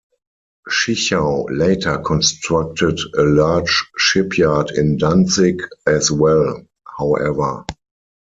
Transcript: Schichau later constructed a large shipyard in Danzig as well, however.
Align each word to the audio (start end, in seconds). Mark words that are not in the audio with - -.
Schichau 0.67 1.45
later 1.51 1.99
constructed 1.99 2.99
a 3.19 3.21
large 3.21 3.85
shipyard 3.99 4.71
in 4.71 4.97
Danzig 4.97 5.61
as 5.85 6.09
well, 6.11 6.65
however. 6.97 7.63